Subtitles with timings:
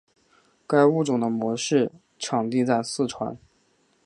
[0.65, 3.37] 该物种的模式产地在四川。